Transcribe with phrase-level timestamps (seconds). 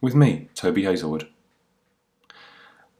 [0.00, 1.28] with me, Toby Hazelwood.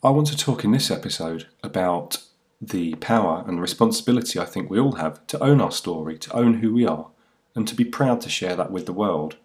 [0.02, 2.22] I want to talk in this episode about
[2.60, 6.54] the power and responsibility I think we all have to own our story, to own
[6.54, 7.08] who we are,
[7.54, 9.36] and to be proud to share that with the world.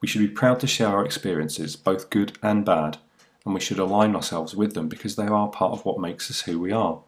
[0.00, 2.98] We should be proud to share our experiences, both good and bad,
[3.44, 6.42] and we should align ourselves with them because they are part of what makes us
[6.42, 7.00] who we are.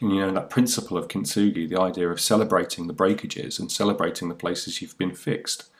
[0.00, 4.28] And you know, that principle of kintsugi, the idea of celebrating the breakages and celebrating
[4.28, 5.70] the places you've been fixed,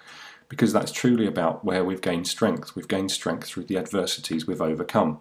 [0.48, 2.76] because that's truly about where we've gained strength.
[2.76, 5.20] We've gained strength through the adversities we've overcome.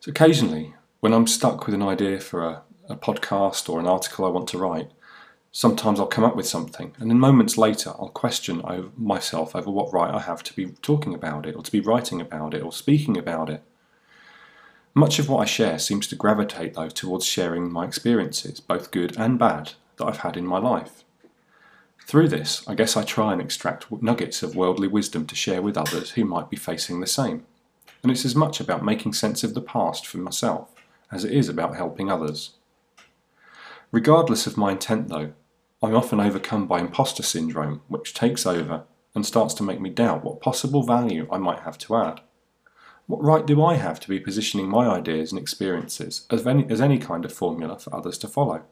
[0.00, 4.24] So occasionally, when I'm stuck with an idea for a, a podcast or an article
[4.24, 4.90] I want to write,
[5.52, 9.70] sometimes I'll come up with something, and then moments later I'll question over myself over
[9.70, 12.62] what right I have to be talking about it, or to be writing about it,
[12.62, 13.62] or speaking about it.
[14.94, 19.16] Much of what I share seems to gravitate, though, towards sharing my experiences, both good
[19.18, 21.04] and bad, that I've had in my life.
[22.06, 25.76] Through this, I guess I try and extract nuggets of worldly wisdom to share with
[25.76, 27.46] others who might be facing the same.
[28.02, 30.70] And it's as much about making sense of the past for myself
[31.12, 32.52] as it is about helping others.
[33.92, 35.32] Regardless of my intent, though,
[35.82, 40.24] I'm often overcome by imposter syndrome, which takes over and starts to make me doubt
[40.24, 42.20] what possible value I might have to add.
[43.06, 46.80] What right do I have to be positioning my ideas and experiences as any, as
[46.80, 48.62] any kind of formula for others to follow?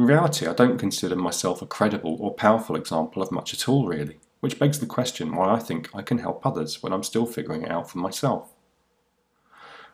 [0.00, 3.86] In reality, I don't consider myself a credible or powerful example of much at all,
[3.86, 7.26] really, which begs the question why I think I can help others when I'm still
[7.26, 8.48] figuring it out for myself.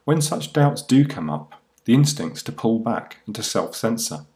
[0.04, 4.26] When such doubts do come up, the instinct's to pull back and to self censor.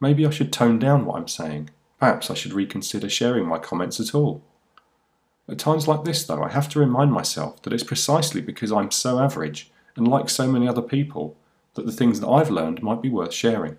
[0.00, 1.70] Maybe I should tone down what I'm saying.
[1.98, 4.40] Perhaps I should reconsider sharing my comments at all.
[5.48, 8.92] At times like this, though, I have to remind myself that it's precisely because I'm
[8.92, 11.36] so average and like so many other people
[11.74, 13.78] that the things that I've learned might be worth sharing.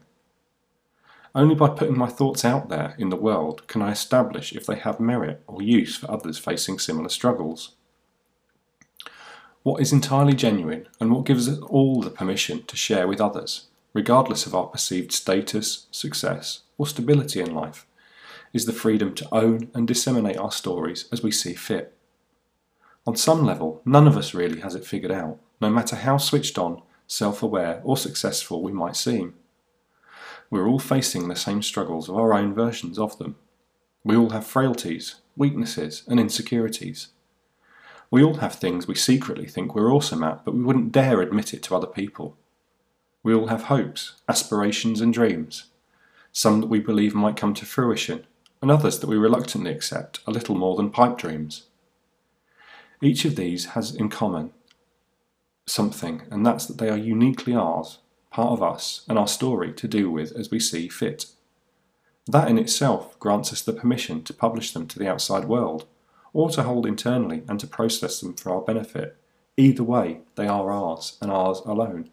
[1.37, 4.77] Only by putting my thoughts out there in the world can I establish if they
[4.77, 7.75] have merit or use for others facing similar struggles.
[9.61, 13.67] What is entirely genuine and what gives us all the permission to share with others,
[13.93, 17.85] regardless of our perceived status, success, or stability in life,
[18.51, 21.95] is the freedom to own and disseminate our stories as we see fit.
[23.05, 26.57] On some level, none of us really has it figured out, no matter how switched
[26.57, 29.35] on, self aware, or successful we might seem.
[30.49, 33.35] We're all facing the same struggles of our own versions of them.
[34.03, 37.09] We all have frailties, weaknesses, and insecurities.
[38.09, 41.53] We all have things we secretly think we're awesome at, but we wouldn't dare admit
[41.53, 42.37] it to other people.
[43.23, 45.65] We all have hopes, aspirations, and dreams.
[46.31, 48.25] Some that we believe might come to fruition,
[48.61, 51.63] and others that we reluctantly accept are little more than pipe dreams.
[53.01, 54.51] Each of these has in common
[55.65, 57.99] something, and that's that they are uniquely ours
[58.37, 61.25] part of us and our story to do with as we see fit.
[62.27, 65.87] That in itself grants us the permission to publish them to the outside world,
[66.33, 69.17] or to hold internally and to process them for our benefit.
[69.57, 72.11] Either way, they are ours and ours alone.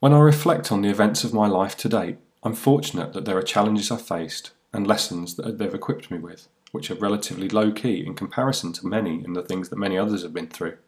[0.00, 3.38] When I reflect on the events of my life to date, I'm fortunate that there
[3.38, 7.70] are challenges I faced and lessons that they've equipped me with, which are relatively low
[7.70, 10.78] key in comparison to many and the things that many others have been through.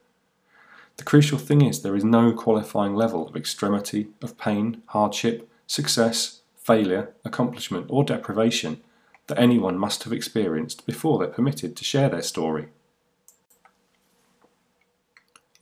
[0.98, 6.42] The crucial thing is there is no qualifying level of extremity, of pain, hardship, success,
[6.56, 8.82] failure, accomplishment, or deprivation
[9.28, 12.68] that anyone must have experienced before they're permitted to share their story.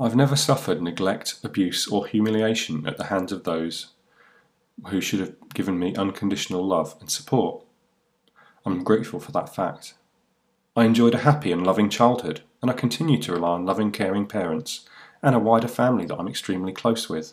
[0.00, 3.88] I've never suffered neglect, abuse, or humiliation at the hands of those
[4.88, 7.62] who should have given me unconditional love and support.
[8.64, 9.94] I'm grateful for that fact.
[10.74, 14.26] I enjoyed a happy and loving childhood, and I continue to rely on loving, caring
[14.26, 14.86] parents
[15.26, 17.32] and a wider family that I'm extremely close with.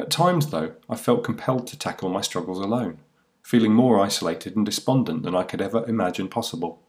[0.00, 2.98] At times, though, I felt compelled to tackle my struggles alone,
[3.40, 6.82] feeling more isolated and despondent than I could ever imagine possible.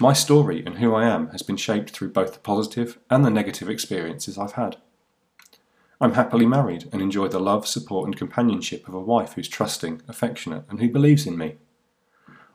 [0.00, 3.30] My story and who I am has been shaped through both the positive and the
[3.30, 4.78] negative experiences I've had.
[6.00, 10.02] I'm happily married and enjoy the love, support, and companionship of a wife who's trusting,
[10.08, 11.54] affectionate, and who believes in me.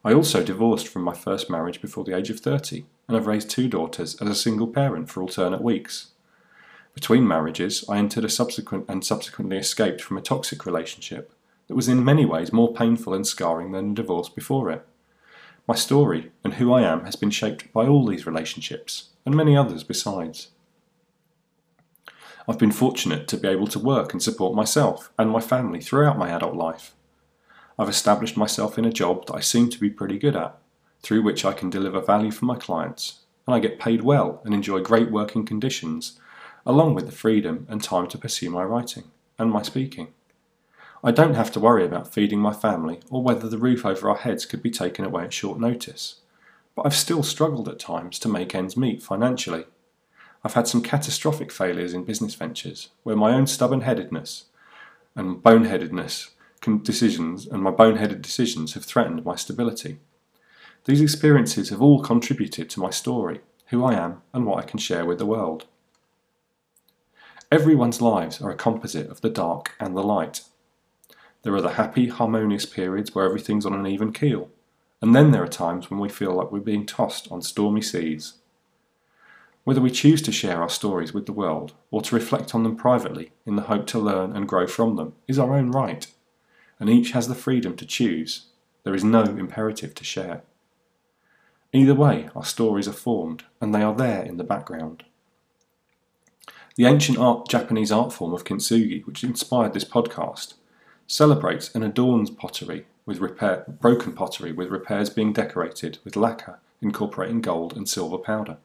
[0.03, 3.49] I also divorced from my first marriage before the age of 30 and have raised
[3.49, 6.11] two daughters as a single parent for alternate weeks.
[6.97, 11.31] Between marriages, I entered a subsequent and subsequently escaped from a toxic relationship
[11.67, 14.83] that was in many ways more painful and scarring than a divorce before it.
[15.67, 19.55] My story and who I am has been shaped by all these relationships and many
[19.55, 20.47] others besides.
[22.47, 26.17] I've been fortunate to be able to work and support myself and my family throughout
[26.17, 26.95] my adult life.
[27.77, 30.57] I've established myself in a job that I seem to be pretty good at,
[31.03, 34.55] through which I can deliver value for my clients, and I get paid well and
[34.55, 36.19] enjoy great working conditions,
[36.67, 39.05] along with the freedom and time to pursue my writing
[39.39, 40.09] and my speaking.
[41.01, 44.17] I don't have to worry about feeding my family or whether the roof over our
[44.17, 46.15] heads could be taken away at short notice.
[46.75, 49.63] But I've still struggled at times to make ends meet financially.
[50.43, 54.45] I've had some catastrophic failures in business ventures where my own stubborn headedness
[55.15, 56.31] and boneheadedness
[56.83, 59.99] decisions and my boneheaded decisions have threatened my stability.
[60.83, 64.79] These experiences have all contributed to my story, who I am, and what I can
[64.79, 65.65] share with the world.
[67.51, 70.41] Everyone's lives are a composite of the dark and the light,
[71.47, 74.49] there are the happy, harmonious periods where everything's on an even keel,
[75.01, 78.33] and then there are times when we feel like we're being tossed on stormy seas.
[79.63, 82.75] Whether we choose to share our stories with the world or to reflect on them
[82.75, 86.07] privately in the hope to learn and grow from them is our own right,
[86.81, 88.47] and each has the freedom to choose.
[88.83, 90.41] There is no imperative to share.
[91.71, 95.05] Either way, our stories are formed, and they are there in the background.
[96.77, 100.53] The ancient art, Japanese art form of kintsugi, which inspired this podcast,
[101.07, 107.41] celebrates and adorns pottery with repair, broken pottery with repairs being decorated with lacquer incorporating
[107.41, 108.57] gold and silver powder.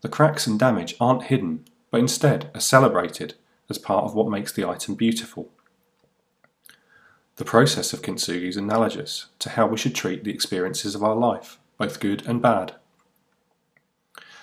[0.00, 3.34] The cracks and damage aren't hidden, but instead are celebrated
[3.68, 5.50] as part of what makes the item beautiful.
[7.36, 11.14] The process of kintsugi is analogous to how we should treat the experiences of our
[11.14, 12.76] life, both good and bad.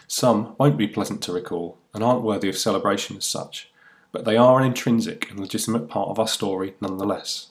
[0.06, 3.72] Some won't be pleasant to recall and aren't worthy of celebration as such,
[4.12, 7.48] but they are an intrinsic and legitimate part of our story nonetheless.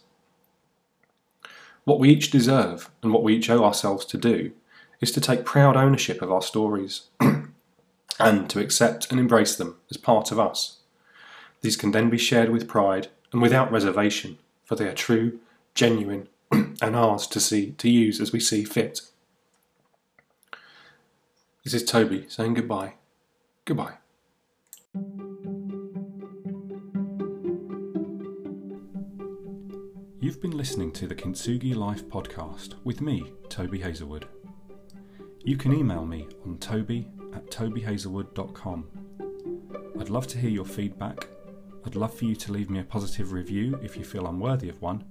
[1.85, 4.53] What we each deserve and what we each owe ourselves to do
[5.01, 7.09] is to take proud ownership of our stories
[8.21, 10.79] and to accept and embrace them as part of us.
[11.63, 15.41] These can then be shared with pride and without reservation, for they are true,
[15.75, 19.01] genuine, and ours to see to use as we see fit.
[21.65, 22.95] This is Toby saying goodbye.
[23.65, 24.04] Goodbye.
[30.25, 34.27] You've been listening to the Kintsugi Life podcast with me, Toby Hazelwood.
[35.45, 38.87] You can email me on toby at tobyhazelwood.com.
[40.01, 41.29] I'd love to hear your feedback.
[41.85, 44.71] I'd love for you to leave me a positive review if you feel I'm worthy
[44.71, 45.05] of one,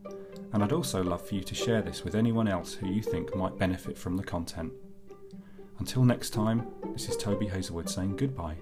[0.52, 3.36] and I'd also love for you to share this with anyone else who you think
[3.36, 4.74] might benefit from the content.
[5.78, 8.58] Until next time, this is Toby Hazelwood saying goodbye.